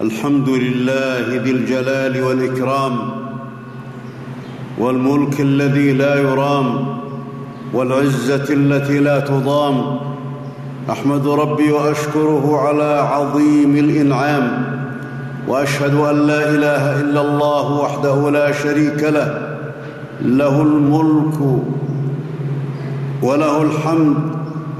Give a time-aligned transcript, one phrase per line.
[0.00, 2.98] الحمد لله ذي الجلال والإكرام
[4.78, 6.98] والملك الذي لا يرام
[7.74, 9.96] والعزة التي لا تضام.
[10.90, 14.64] أحمد ربي وأشكره على عظيم الإنعام
[15.48, 19.56] وأشهد أن لا إله إلا الله وحده لا شريك له.
[20.22, 21.62] له الملك
[23.22, 24.16] وله الحمد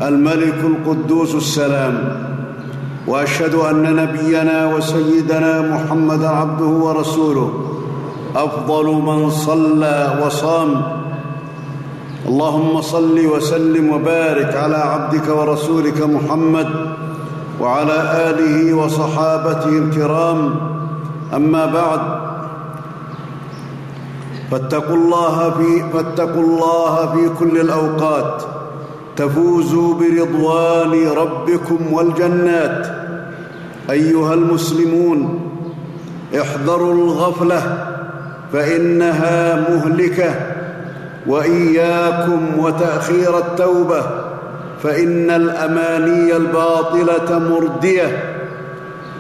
[0.02, 2.31] الملك القدوس السلام.
[3.07, 7.51] وأشهد أن نبينا وسيدنا محمدا عبده ورسوله
[8.37, 10.83] أفضل من صلى وصام.
[12.29, 16.69] اللهم صل وسلم وبارك على عبدك ورسولك محمد
[17.60, 17.98] وعلى
[18.30, 20.55] آله وصحابته الكرام.
[21.34, 22.01] أما بعد
[24.51, 28.62] فاتقوا الله في فاتقوا الله في كل الأوقات.
[29.16, 32.87] تفوزوا برضوان ربكم والجنات.
[33.91, 35.41] أيها المسلمون
[36.41, 37.87] احذروا الغفلة
[38.52, 40.35] فإنها مهلكة.
[41.27, 44.02] وإياكم وتأخير التوبة
[44.82, 48.38] فإن الأماني الباطله مرديه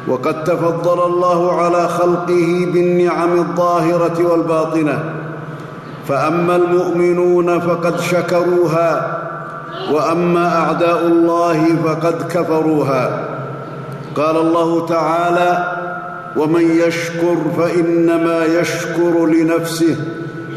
[0.08, 5.04] وقد تفضل الله على خلقه بالنعم الظاهرة والباطنة.
[6.08, 9.21] فأما المؤمنون فقد شكروها.
[9.92, 13.28] وأما أعداء الله فقد كفروها.
[14.16, 15.78] قال الله تعالى
[16.36, 19.96] ومن يشكر فإنما يشكر لنفسه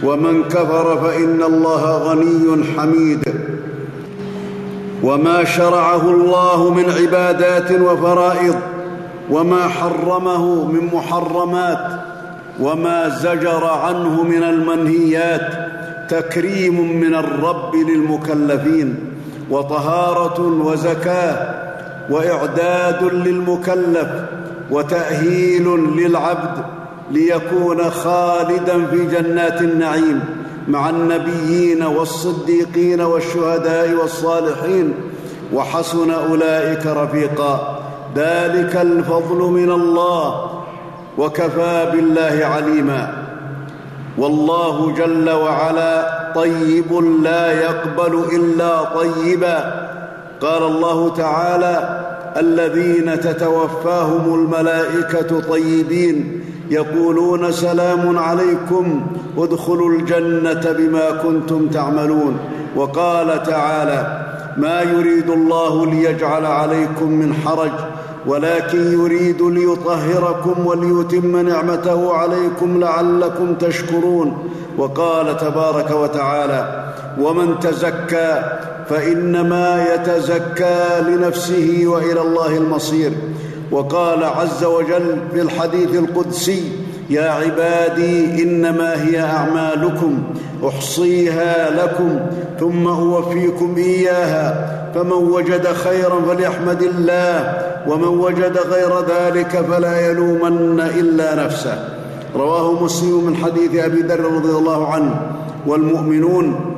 [0.03, 3.23] ومن كفر فإن الله غني حميد.
[5.03, 8.55] وما شرعه الله من عبادات وفرائض
[9.29, 11.99] وما حرمه من محرمات
[12.59, 15.47] وما زجر عنه من المنهيات
[16.09, 19.14] تكريم من الرب للمكلفين.
[19.49, 21.65] وطهارة وزكاة
[22.09, 24.07] وإعداد للمكلف
[24.71, 26.63] وتأهيل للعبد
[27.11, 30.23] ليكون خالدا في جنات النعيم
[30.67, 34.93] مع النبيين والصديقين والشهداء والصالحين
[35.53, 37.79] وحسن أولئك رفيقا.
[38.15, 40.49] ذلك الفضل من الله
[41.17, 43.25] وكفى بالله عليما.
[44.17, 49.89] والله جل وعلا طيب لا يقبل إلا طيبا.
[50.41, 52.01] قال الله تعالى
[52.37, 59.07] الذين تتوفاهم الملائكة طيبين يقولون سلام عليكم
[59.37, 62.37] ادخلوا الجنة بما كنتم تعملون.
[62.75, 64.25] وقال تعالى
[64.57, 67.71] ما يريد الله ليجعل عليكم من حرج
[68.27, 74.49] ولكن يريد ليطهركم وليتم نعمته عليكم لعلكم تشكرون.
[74.77, 78.43] وقال تبارك وتعالى ومن تزكى
[78.89, 83.11] فإنما يتزكى لنفسه وإلى الله المصير.
[83.71, 86.71] وقال عز وجل في الحديث القدسي
[87.09, 90.23] يا عبادي إنما هي أعمالكم
[90.67, 92.19] أحصيها لكم
[92.59, 97.53] ثم أوفيكم إياها فمن وجد خيرا فليحمد الله
[97.87, 101.89] ومن وجد غير ذلك فلا يلومن إلا نفسه.
[102.35, 105.15] رواه مسلم من حديث أبي ذر رضي الله عنه.
[105.67, 106.75] والمؤمنون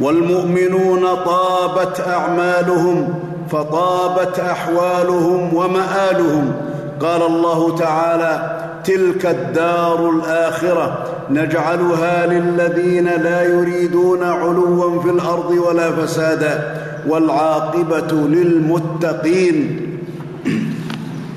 [0.00, 3.08] والمؤمنون طابت أعمالهم
[3.50, 6.52] فطابت أحوالهم ومآلهم.
[7.00, 16.74] قال الله تعالى تلك الدار الآخرة نجعلها للذين لا يريدون علوا في الأرض ولا فسادا
[17.08, 19.86] والعاقبة للمتقين.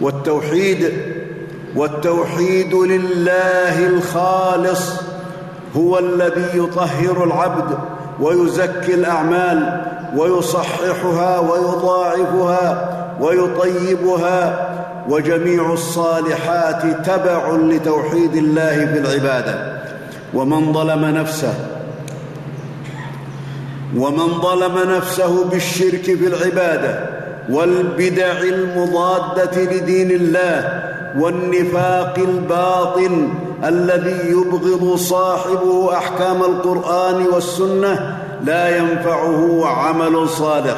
[0.01, 0.93] والتوحيد
[1.75, 4.91] والتوحيد لله الخالص
[5.75, 7.77] هو الذي يطهر العبد
[8.19, 9.81] ويزكي الأعمال
[10.17, 12.89] ويصححها ويضاعفها
[13.21, 14.69] ويطيبها.
[15.09, 19.73] وجميع الصالحات تبع لتوحيد الله في العباده
[20.33, 21.53] ومن ظلم نفسه
[23.97, 27.09] ومن ظلم نفسه بالشرك في العباده
[27.49, 30.83] والبدع المضادة لدين الله
[31.19, 33.33] والنفاق الباطن
[33.63, 40.75] الذي يبغض صاحبه أحكام القرآن والسنة لا ينفعه عمل صالح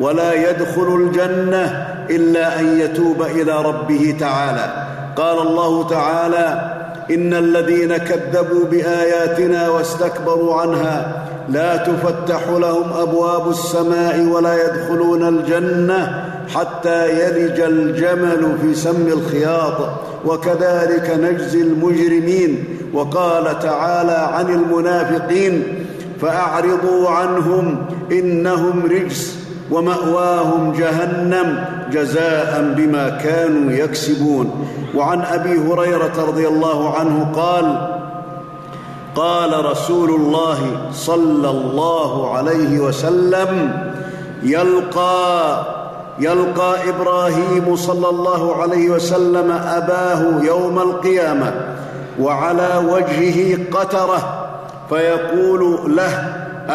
[0.00, 4.86] ولا يدخل الجنة إلا أن يتوب إلى ربه تعالى.
[5.16, 6.72] قال الله تعالى
[7.10, 17.08] إن الذين كذبوا بآياتنا واستكبروا عنها لا تفتح لهم أبواب السماء ولا يدخلون الجنة حتى
[17.08, 19.78] يلج الجمل في سم الخياط.
[20.24, 22.64] وكذلك نجزي المجرمين.
[22.94, 25.84] وقال تعالى عن المنافقين
[26.20, 29.38] فأعرضوا عنهم إنهم رجس
[29.70, 34.68] ومأواهم جهنم جزاء بما كانوا يكسبون.
[34.94, 37.92] وعن أبي هريرة رضي الله عنه قال
[39.14, 40.58] قال رسول الله
[40.92, 43.72] صلى الله عليه وسلم
[44.42, 45.64] يلقى
[46.18, 51.52] يلقى إبراهيم صلى الله عليه وسلم أباه يوم القيامة
[52.20, 54.48] وعلى وجهه قترة
[54.88, 56.12] فيقول له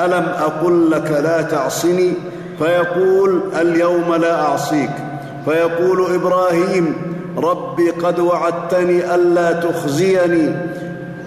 [0.05, 2.13] ألم أقل لك لا تعصني؟
[2.59, 5.06] فيقول اليوم لا أعصيك.
[5.47, 6.95] فيقول إبراهيم
[7.38, 10.55] رب قد وعدتني ألا تخزيني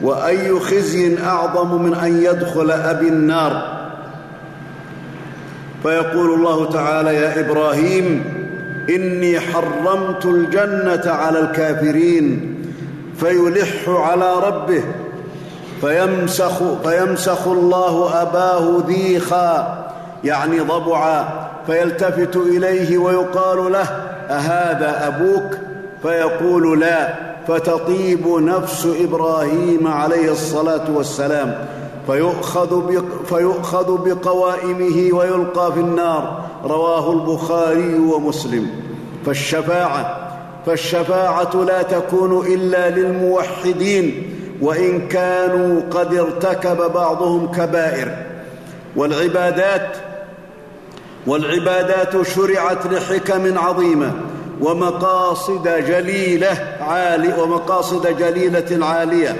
[0.02, 3.80] وأي خزي أعظم من أن يدخل أبي النار.
[5.82, 8.24] فيقول الله تعالى يا إبراهيم
[8.90, 12.54] إني حرمت الجنة على الكافرين
[13.16, 14.82] فيلح على ربه
[15.80, 19.78] فيمسخ, فيمسخ الله أباه ذيخا
[20.24, 21.39] يعني ضبعا
[21.70, 23.86] فيلتفت إليه ويقال له
[24.30, 25.58] أهذا أبوك؟
[26.02, 27.14] فيقول لا
[27.48, 31.54] فتطيب نفس إبراهيم عليه الصلاة والسلام
[32.06, 38.66] فيؤخذ, بقوائمه ويلقى في النار رواه البخاري ومسلم.
[39.26, 40.30] فالشفاعة
[40.66, 48.08] فالشفاعة لا تكون إلا للموحدين وإن كانوا قد ارتكب بعضهم كبائر.
[48.96, 50.09] والعبادات
[51.26, 54.12] والعبادات شرعت لحكم عظيمة
[54.60, 59.36] ومقاصد جليلة عالي ومقاصد جليلة عالية.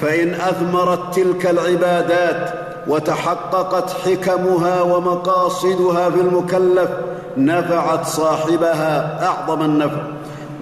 [0.00, 2.54] فإن أثمرت تلك العبادات
[2.88, 6.90] وتحققت حكمها ومقاصدها في المكلف
[7.36, 10.02] نفعت صاحبها أعظم النفع.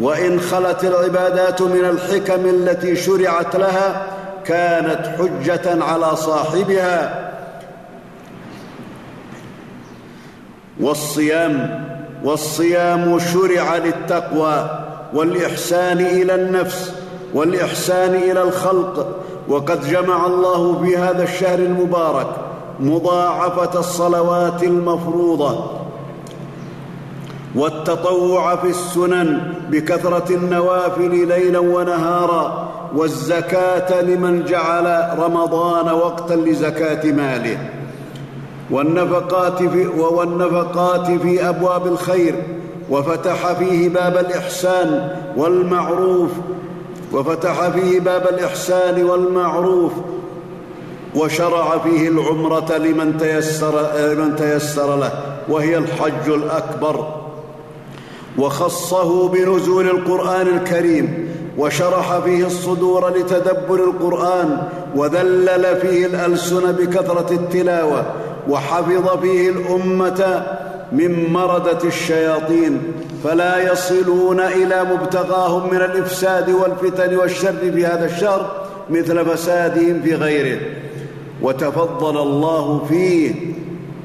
[0.00, 4.06] وإن خلت العبادات من الحكم التي شرعت لها
[4.44, 7.21] كانت حجة على صاحبها
[10.82, 11.84] والصيام
[12.24, 14.70] والصيام شرع للتقوى
[15.14, 16.92] والإحسان إلى النفس
[17.34, 19.06] والإحسان إلى الخلق
[19.48, 22.26] وقد جمع الله في هذا الشهر المبارك
[22.80, 25.70] مضاعفة الصلوات المفروضة
[27.54, 29.40] والتطوع في السنن
[29.70, 37.58] بكثرة النوافل ليلا ونهارا والزكاة لمن جعل رمضان وقتا لزكاة ماله.
[38.72, 42.34] والنفقات في, والنفقات في أبواب الخير
[42.90, 46.30] وفتح فيه باب الإحسان والمعروف
[47.12, 49.92] وفتح فيه باب الإحسان والمعروف
[51.14, 55.12] وشرع فيه العمرة لمن تيسر, لمن تيسر له
[55.48, 57.06] وهي الحج الأكبر.
[58.38, 61.28] وخصه بنزول القرآن الكريم
[61.58, 64.58] وشرح فيه الصدور لتدبر القرآن
[64.96, 68.04] وذلل فيه الألسن بكثرة التلاوة
[68.48, 70.46] وحفظ فيه الأمة
[70.92, 72.82] من مردة الشياطين
[73.24, 78.50] فلا يصلون إلى مبتغاهم من الإفساد والفتن والشر في هذا الشهر
[78.90, 80.60] مثل فسادهم في غيره.
[81.42, 83.34] وتفضل الله فيه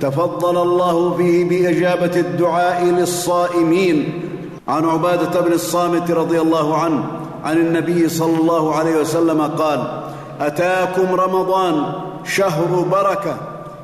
[0.02, 4.22] تفضل الله فيه بإجابة الدعاء للصائمين.
[4.68, 7.04] عن عبادة بن الصامت رضي الله عنه
[7.44, 10.02] عن النبي صلى الله عليه وسلم قال
[10.42, 11.84] أتاكم رمضان
[12.26, 13.38] شهر بركة.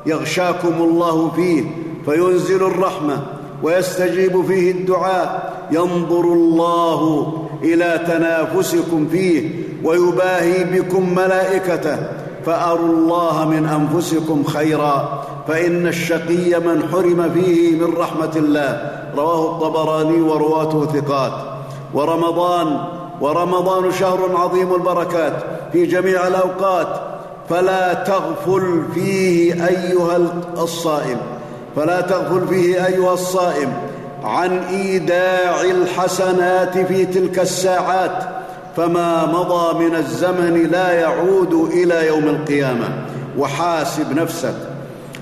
[0.06, 1.64] يغشاكم الله فيه
[2.06, 3.20] فينزل الرحمة
[3.64, 5.54] ويستجيب فيه الدعاء.
[5.72, 7.34] ينظر الله
[7.64, 9.50] إلى تنافسكم فيه
[9.84, 11.98] ويباهي بكم ملائكته.
[12.46, 18.92] فأروا الله من أنفسكم خيرا فإن الشقي من حرم فيه من رحمة الله.
[19.18, 21.34] رواه الطبراني ورواته ثقات.
[21.94, 22.86] ورمضان
[23.22, 25.34] ورمضان شهر عظيم البركات
[25.72, 27.13] في جميع الأوقات.
[27.50, 30.18] فلا تغفل فيه أيها
[30.58, 31.18] الصائم.
[31.76, 33.74] فلا تغفل فيه أيها الصائم
[34.24, 38.24] عن إيداع الحسنات في تلك الساعات
[38.78, 42.90] فما مضى من الزمن لا يعود إلى يوم القيامة.
[43.38, 44.56] وحاسب نفسك.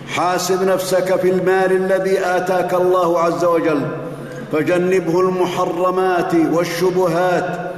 [0.07, 3.81] حاسب نفسك في المال الذي آتاك الله عز وجل.
[4.51, 7.71] فجنبه المحرمات والشبهات.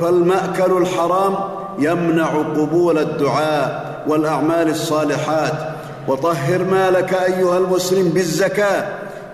[0.00, 1.34] فالمأكل الحرام
[1.78, 5.52] يمنع قبول الدعاء والأعمال الصالحات.
[6.08, 8.88] وطهر مالك أيها المسلم بالزكاة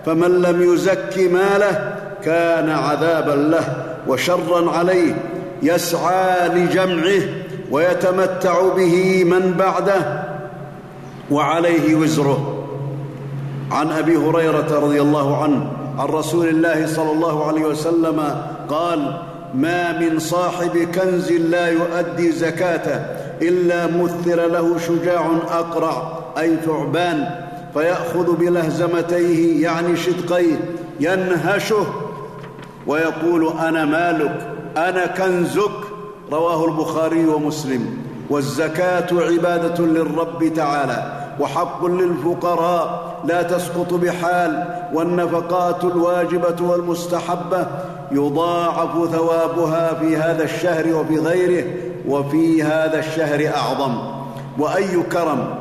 [0.05, 5.13] فمن لم يزك ماله كان عذابا له وشرا عليه.
[5.63, 7.21] يسعى لجمعه
[7.71, 10.23] ويتمتع به من بعده
[11.31, 12.53] وعليه وزره.
[13.71, 18.35] عن أبي هريرة رضي الله عنه عن رسول الله صلى الله عليه وسلم
[18.69, 19.21] قال
[19.53, 23.05] ما من صاحب كنز لا يؤدي زكاته
[23.41, 27.29] إلا مثل له شجاع أقرع أي ثعبان
[27.73, 30.59] فيأخذ بلهزمتيه يعني شدقيه
[30.99, 31.85] ينهشه
[32.87, 35.71] ويقول أنا مالك أنا كنزك
[36.31, 37.97] رواه البخاري ومسلم.
[38.29, 47.67] والزكاة عبادة للرب تعالى وحق للفقراء لا تسقط بحال والنفقات الواجبة والمستحبة
[48.11, 51.65] يضاعف ثوابها في هذا الشهر وفي غيره
[52.07, 53.97] وفي هذا الشهر أعظم.
[54.59, 55.55] وأي كرم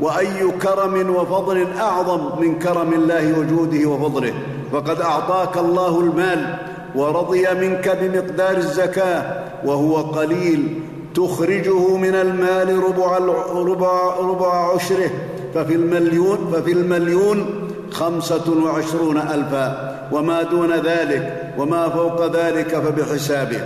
[0.00, 4.34] وأي كرم وفضل أعظم من كرم الله وجوده وفضله.
[4.72, 6.56] فقد أعطاك الله المال
[6.94, 10.80] ورضي منك بمقدار الزكاة وهو قليل
[11.14, 13.18] تخرجه من المال ربع,
[13.54, 15.10] ربع, ربع عشره
[15.54, 17.46] ففي المليون, ففي المليون
[17.92, 23.60] خمسة وعشرون ألفا وما دون ذلك وما فوق ذلك فبحسابه.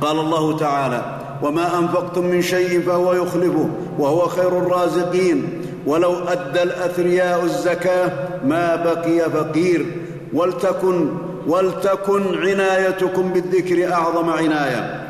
[0.00, 1.02] قال الله تعالى
[1.42, 8.12] وما أنفقتم من شيء فهو يخلفه وهو خير الرازقين ولو أدى الأثرياء الزكاة
[8.44, 9.86] ما بقي فقير.
[10.32, 11.08] ولتكن
[11.46, 15.04] ولتكن عنايتكم بالذكر أعظم عناية.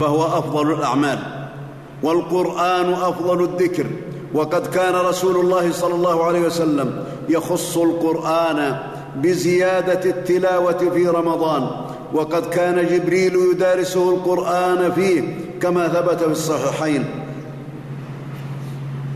[0.00, 1.18] فهو أفضل الأعمال.
[2.02, 3.86] والقرآن أفضل الذكر.
[4.34, 8.76] وقد كان رسول الله صلى الله عليه وسلم يخص القرآن
[9.16, 11.70] بزيادة التلاوة في رمضان.
[12.14, 17.04] وقد كان جبريل يدارسه القرآن فيه كما ثبت في الصحيحين.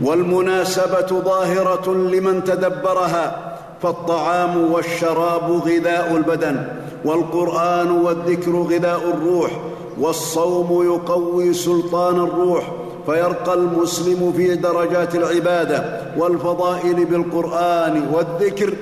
[0.01, 6.67] والمناسبة ظاهرة لمن تدبرها فالطعام والشراب غذاء البدن
[7.05, 9.51] والقرآن والذكر غذاء الروح
[9.99, 12.71] والصوم يقوي سلطان الروح
[13.05, 18.73] فيرقى المسلم في درجات العبادة والفضائل بالقرآن والذكر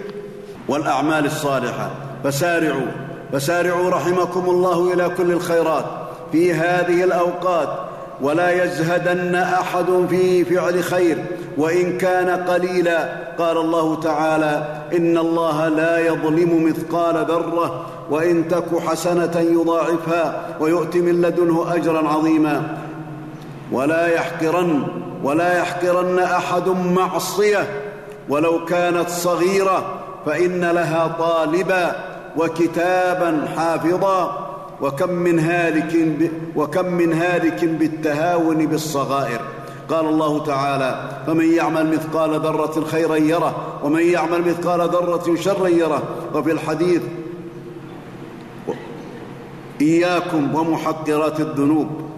[0.68, 1.90] والأعمال الصالحة.
[2.24, 2.92] فسارعوا
[3.34, 5.86] فسارعوا رحمكم الله إلى كل الخيرات
[6.32, 7.70] في هذه الأوقات.
[8.22, 11.18] ولا يزهدن أحد في فعل خير
[11.58, 13.10] وإن كان قليلا.
[13.40, 21.22] قال الله تعالى إن الله لا يظلم مثقال ذرة وإن تك حسنة يضاعفها ويؤت من
[21.22, 22.78] لدنه أجرا عظيما.
[23.72, 24.84] ولا يحقرن
[25.24, 27.68] ولا يحقرن أحد معصية
[28.30, 29.84] ولو كانت صغيرة
[30.26, 31.96] فإن لها طالبا
[32.38, 34.48] وكتابا حافظا
[34.82, 36.20] وكم من هالك
[36.56, 39.42] وكم من هالك بالتهاون بالصغائر.
[39.90, 46.04] قال الله تعالى فمن يعمل مثقال ذرة خيرا يره ومن يعمل مثقال ذرة شرا يره.
[46.34, 47.02] وفي الحديث
[49.82, 52.11] إياكم ومحقرات الذنوب.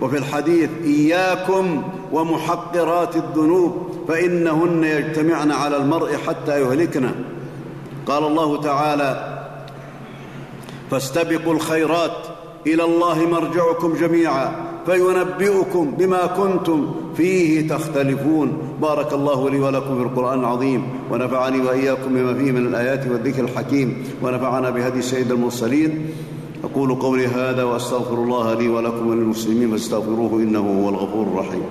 [0.00, 1.82] وفي الحديث إياكم
[2.12, 7.14] ومحقرات الذنوب فإنهن يجتمعن على المرء حتى يهلكنا
[8.06, 9.40] قال الله تعالى
[10.90, 12.16] فاستبقوا الخيرات
[12.66, 14.52] إلى الله مرجعكم جميعا
[14.86, 18.76] فينبئكم بما كنتم فيه تختلفون.
[18.82, 24.04] بارك الله لي ولكم في القرآن العظيم ونفعني وإياكم بما فيه من الآيات والذكر الحكيم
[24.22, 26.06] ونفعنا بهدي سيد المرسلين.
[26.64, 31.62] أقول قولي هذا وأستغفر الله لي ولكم وللمسلمين فاستغفروه إنه هو الغفور الرحيم.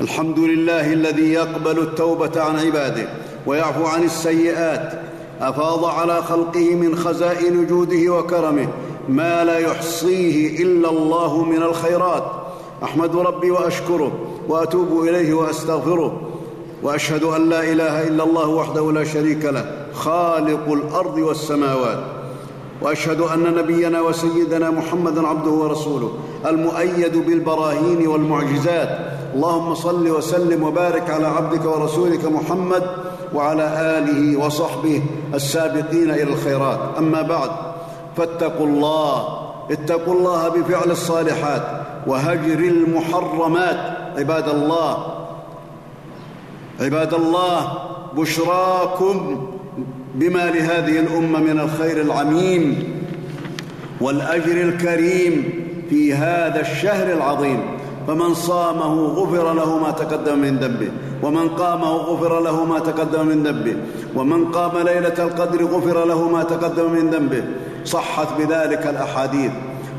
[0.00, 3.08] الحمد لله الذي يقبل التوبة عن عباده
[3.46, 5.02] ويعفو عن السيئات
[5.40, 8.68] أفاض على خلقه من خزائن جوده وكرمه
[9.08, 12.24] ما لا يحصيه إلا الله من الخيرات.
[12.82, 14.12] أحمد ربي وأشكره
[14.48, 16.20] وأتوب إليه وأستغفره
[16.82, 19.77] وأشهد أن لا إله إلا الله وحده لا شريك له.
[19.98, 21.98] خالق الأرض والسماوات
[22.82, 26.12] وأشهد أن نبينا وسيدنا محمدا عبده ورسوله
[26.46, 28.98] المؤيد بالبراهين والمعجزات.
[29.34, 32.82] اللهم صل وسلم وبارك على عبدك ورسولك محمد
[33.34, 35.02] وعلى آله وصحبه
[35.34, 36.78] السابقين إلى الخيرات.
[36.98, 37.50] أما بعد
[38.16, 39.38] فاتقوا الله
[39.70, 41.62] اتقوا الله بفعل الصالحات
[42.06, 43.80] وهجر المحرمات.
[44.18, 45.06] عباد الله
[46.80, 47.72] عباد الله
[48.16, 49.46] بشراكم
[50.14, 52.94] بما لهذه الأمة من الخير العميم
[54.00, 57.62] والأجر الكريم في هذا الشهر العظيم.
[58.06, 60.88] فمن صامه غفر له ما تقدم من ذنبه
[61.22, 63.76] ومن قامه غفر له ما تقدم من ذنبه
[64.16, 67.44] ومن قام ليلة القدر غفر له ما تقدم من ذنبه.
[67.84, 69.52] صحت بذلك الأحاديث.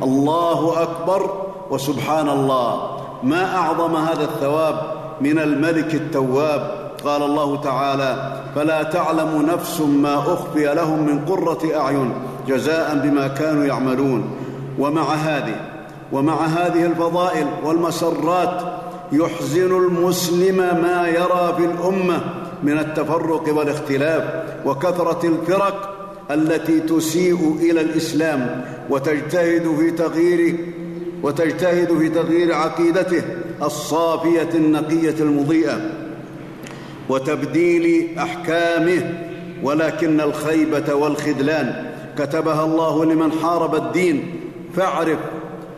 [0.04, 1.30] الله أكبر
[1.70, 2.98] وسبحان الله.
[3.24, 4.76] ما أعظم هذا الثواب
[5.22, 12.14] من الملك التواب؟ قال الله تعالى فلا تعلم نفس ما أخفي لهم من قرة أعين
[12.48, 14.24] جزاء بما كانوا يعملون.
[14.80, 15.56] ومع هذه
[16.12, 18.62] ومع هذه الفضائل والمسرات
[19.12, 22.22] يحزن المسلم ما يرى في الأمة
[22.64, 24.24] من التفرق والاختلاف
[24.66, 25.96] وكثرة الفرق
[26.32, 30.56] التي تسيء إلى الإسلام وتجتهد في تغيير
[31.24, 33.24] وتجتهد في تغيير عقيدته
[33.64, 35.80] الصافية النقية المضيئة.
[37.10, 39.14] وتبديل أحكامه
[39.64, 41.86] ولكن الخيبة والخذلان.
[42.18, 44.42] كتبها الله لمن حارب الدين.
[44.76, 45.18] فاعرف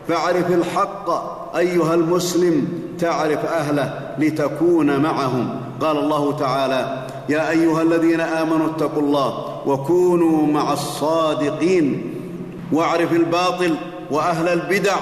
[0.08, 1.10] فاعرف الحق
[1.56, 2.68] أيها المسلم.
[2.98, 5.60] تعرف أهله لتكون معهم.
[5.80, 12.14] قال الله تعالى يا أيها الذين آمنوا اتقوا الله وكونوا مع الصادقين.
[12.72, 13.74] واعرف الباطل
[14.10, 14.96] وأهل البدع.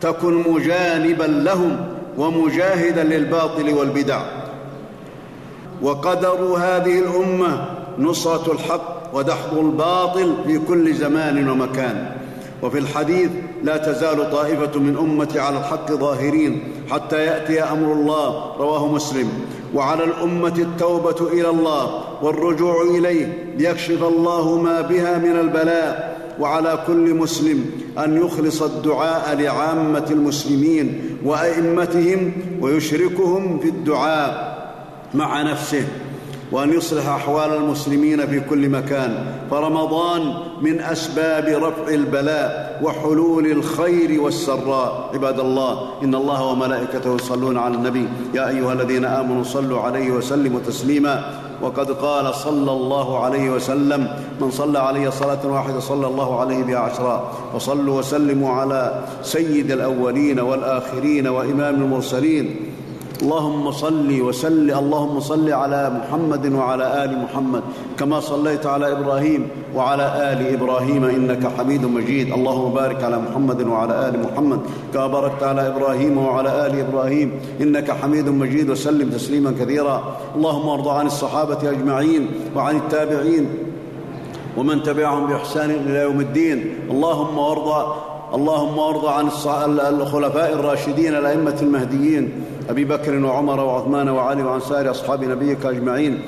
[0.00, 1.76] تكن مجانبا لهم
[2.18, 4.39] ومجاهدا للباطل والبدع.
[5.82, 7.64] وقدر هذه الأمة
[7.98, 12.12] نصرة الحق ودحض الباطل في كل زمان ومكان.
[12.62, 13.30] وفي الحديث
[13.62, 19.28] لا تزال طائفة من أمتي على الحق ظاهرين حتى يأتي أمر الله رواه مسلم.
[19.74, 26.20] وعلى الأمة التوبة إلى الله والرجوع إليه ليكشف الله ما بها من البلاء.
[26.40, 27.70] وعلى كل مسلم
[28.04, 34.59] أن يخلص الدعاء لعامة المسلمين وأئمتهم ويشركهم في الدعاء.
[35.14, 35.84] مع نفسه
[36.52, 39.24] وأن يصلح أحوال المسلمين في كل مكان.
[39.50, 45.10] فرمضان من أسباب رفع البلاء وحلول الخير والسراء.
[45.14, 48.08] عباد الله إن الله وملائكته يصلون على النبي.
[48.34, 51.40] يا أيها الذين آمنوا صلوا عليه وسلموا تسليما.
[51.62, 54.08] وقد قال صلى الله عليه وسلم
[54.40, 60.40] من صلى علي صلاة واحدة صلى الله عليه بها عشرا وصلوا وسلموا على سيد الأولين
[60.40, 62.56] والآخرين وإمام المرسلين.
[63.22, 67.62] اللهم صل وسل اللهم صل على محمد وعلى آل محمد
[67.98, 72.32] كما صليت على إبراهيم وعلى آل إبراهيم إنك حميد مجيد.
[72.32, 74.60] اللهم بارك على محمد وعلى آل محمد
[74.94, 78.70] كما باركت على إبراهيم وعلى آل إبراهيم إنك حميد مجيد.
[78.70, 80.16] وسلم تسليما كثيرا.
[80.36, 83.48] اللهم أرض عن الصحابة أجمعين وعن التابعين
[84.56, 86.58] ومن تبعهم بإحسان إلى يوم الدين.
[86.90, 89.26] اللهم وارض اللهم وارض عن
[90.00, 92.32] الخلفاء الراشدين الأئمة المهديين
[92.70, 96.22] أبي بكر وعمر وعثمان وعلي وعن سائر أصحاب نبيك أجمعين.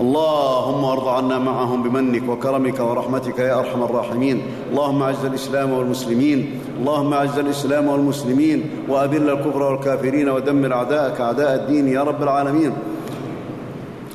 [0.00, 4.42] اللهم ارض عنا معهم بمنك وكرمك ورحمتك يا أرحم الراحمين.
[4.70, 6.60] اللهم أعز الإسلام والمسلمين.
[6.80, 8.70] اللهم أعز الإسلام والمسلمين.
[8.88, 12.72] وأذل الكفر والكافرين ودمر أعداءك أعداء الدين يا رب العالمين.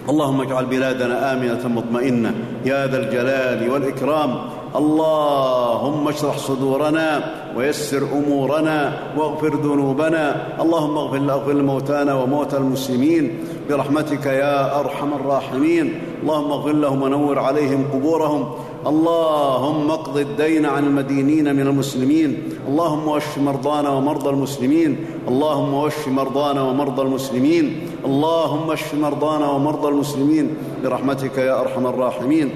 [0.10, 2.34] اللهم اجعل بلادنا آمنة مطمئنة.
[2.65, 4.38] يا ذا الجلال والإكرام.
[4.76, 7.24] اللهم اشرح صدورنا
[7.58, 10.36] ويسر أمورنا واغفر ذنوبنا.
[10.62, 13.39] اللهم اغفر اغفر لموتانا وموتى المسلمين.
[13.70, 16.02] برحمتك يا أرحم الراحمين.
[16.24, 18.56] اللهم اغفر لهم ونور عليهم قبورهم.
[18.88, 22.43] اللهم اقض الدين عن المدينين من المسلمين.
[22.67, 25.06] اللهم واشف مرضانا ومرضى المسلمين.
[25.28, 27.88] اللهم واشف مرضانا ومرضى المسلمين.
[28.06, 30.50] اللهم اشف مرضانا ومرضى المسلمين.
[30.84, 32.50] برحمتك يا أرحم الراحمين.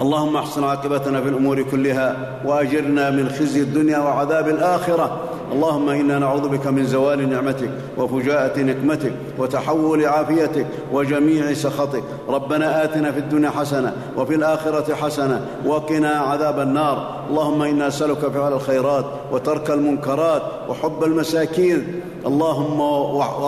[0.00, 5.20] اللهم احسن عاقبتنا في الأمور كلها وأجرنا من خزي الدنيا وعذاب الآخرة.
[5.52, 12.02] اللهم إنا نعوذ بك من زوال نعمتك وفجاءة نقمتك وتحول عافيتك وجميع سخطك.
[12.28, 17.24] ربنا آتنا في الدنيا حسنة وفي الآخرة حسنة وقنا عذاب النار.
[17.30, 22.00] اللهم إنا نسألك فعل الخيرات وترك المنكرات وحب المساكين.
[22.26, 22.80] اللهم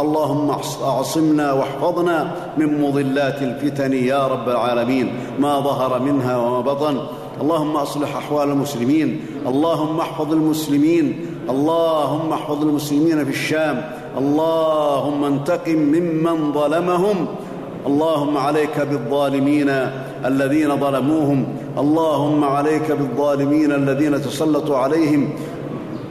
[0.01, 0.51] اللهم
[0.83, 5.13] أعصمنا واحفظنا من مضلات الفتن يا رب العالمين.
[5.39, 7.01] ما ظهر منها وما بطن.
[7.41, 9.21] اللهم أصلح أحوال المسلمين.
[9.47, 11.30] اللهم احفظ المسلمين.
[11.51, 13.83] اللهم احفظ المسلمين في الشام.
[14.19, 17.27] اللهم انتقم ممن ظلمهم.
[17.87, 19.69] اللهم عليك بالظالمين
[20.25, 21.45] الذين ظلموهم.
[21.79, 25.31] اللهم عليك بالظالمين الذين تسلطوا عليهم.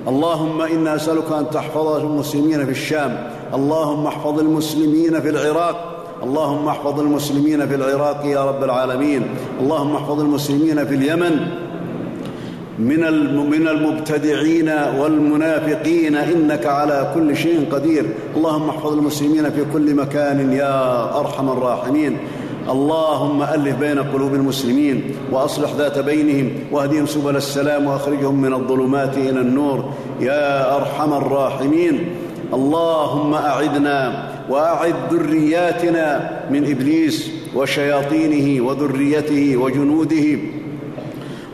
[0.07, 3.27] اللهم إنا نسالك أن تحفظ المسلمين في الشام.
[3.53, 5.95] اللهم احفظ المسلمين في العراق.
[6.23, 9.27] اللهم احفظ المسلمين في العراق يا رب العالمين.
[9.61, 11.47] اللهم احفظ المسلمين في اليمن.
[12.79, 12.99] من
[13.49, 18.05] من المبتدعين والمنافقين إنك على كل شيء قدير.
[18.35, 22.17] اللهم احفظ المسلمين في كل مكان يا أرحم الراحمين.
[22.69, 29.39] اللهم ألف بين قلوب المسلمين وأصلح ذات بينهم واهدهم سبل السلام وأخرجهم من الظلمات إلى
[29.39, 29.93] النور.
[30.21, 32.09] يا أرحم الراحمين.
[32.53, 40.39] اللهم أعدنا وأعد ذرياتنا من إبليس وشياطينه وذريته وجنوده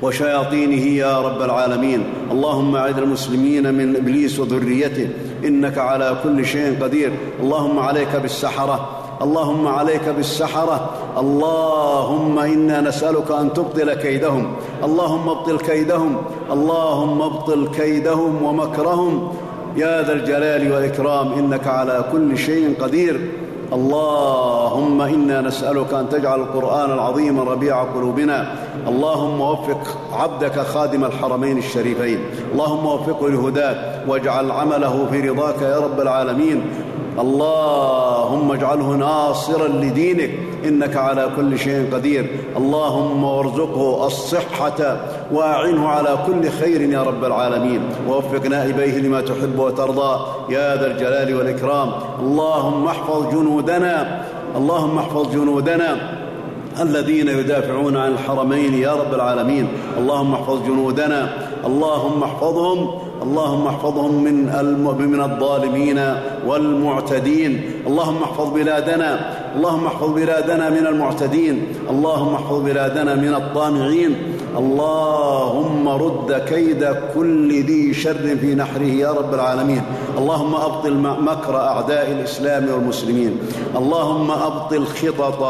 [0.05, 2.03] وشياطينه يا رب العالمين.
[2.31, 5.09] اللهم اعد المسلمين من إبليس وذريته.
[5.45, 7.11] إنك على كل شيء قدير.
[7.39, 8.89] اللهم عليك بالسحرة.
[9.21, 10.89] اللهم عليك بالسحرة.
[11.17, 14.55] اللهم إنا نسألك أن تبطل كيدهم.
[14.83, 16.17] اللهم ابطل كيدهم.
[16.51, 19.33] اللهم ابطل كيدهم ومكرهم.
[19.75, 21.33] يا ذا الجلال والإكرام.
[21.33, 23.44] إنك على كل شيء قدير.
[23.73, 28.47] اللهم إنا نسألك أن تجعل القرآن العظيم ربيع قلوبنا.
[28.88, 32.19] اللهم وفق عبدك خادم الحرمين الشريفين.
[32.54, 36.63] اللهم وفقه لهداك واجعل عمله في رضاك يا رب العالمين.
[37.19, 40.32] اللهم اجعله ناصرا لدينك
[40.65, 42.30] إنك على كل شيء قدير.
[42.58, 44.97] اللهم وارزقه الصحة
[45.32, 47.82] واعنه على كل خير يا رب العالمين.
[48.08, 50.25] ووفق نائبيه لما تحب وترضى.
[50.49, 51.91] يا ذا الجلال والإكرام.
[52.19, 54.25] اللهم احفظ جنودنا
[54.56, 55.97] اللهم احفظ جنودنا
[56.82, 59.67] الذين يدافعون عن الحرمين يا رب العالمين.
[59.97, 61.30] اللهم احفظ جنودنا
[61.65, 64.36] اللهم احفظهم اللهم احفظهم من
[64.99, 65.99] من الظالمين
[66.47, 67.62] والمعتدين.
[67.88, 69.19] اللهم احفظ بلادنا.
[69.56, 71.65] اللهم احفظ بلادنا من المعتدين.
[71.89, 74.15] اللهم احفظ بلادنا من الطامعين.
[74.58, 79.82] اللهم رد كيد كل ذي شر في نحره يا رب العالمين.
[80.17, 83.39] اللهم أبطل مكر أعداء الإسلام والمسلمين.
[83.75, 85.41] اللهم أبطل خطط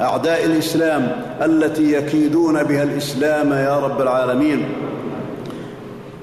[0.00, 4.89] أعداء الإسلام التي يكيدون بها الإسلام يا رب العالمين.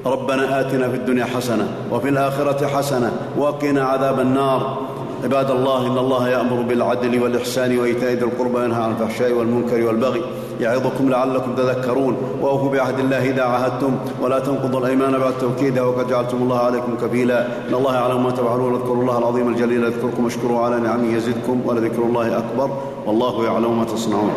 [0.06, 4.78] ربنا آتنا في الدنيا حسنة وفي الآخرة حسنة وقنا عذاب النار.
[5.24, 10.22] عباد الله إن الله يأمر بالعدل والإحسان وإيتاء ذي القربى وينهى عن الفحشاء والمنكر والبغي
[10.60, 12.18] يعظكم لعلكم تذكرون.
[12.42, 13.96] وأوفوا بعهد الله إذا عاهدتم.
[14.22, 17.48] ولا تنقضوا الأيمان بعد توكيدها وقد جعلتم الله عليكم كفيلا.
[17.70, 19.84] إن الله يعلم ما تفعلون اذكروا الله العظيم الجليل.
[19.84, 22.70] يذكركم اشكروا على نعمه يزدكم ولذكر الله أكبر.
[23.06, 24.32] والله يعلم ما تصنعون.